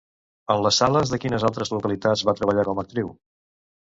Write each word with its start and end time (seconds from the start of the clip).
En 0.53 0.63
les 0.67 0.79
sales 0.81 1.11
de 1.15 1.19
quines 1.25 1.45
altres 1.49 1.71
localitats 1.75 2.25
va 2.31 2.35
treballar 2.41 2.67
com 2.71 2.83
a 2.83 2.87
actriu? 2.89 3.13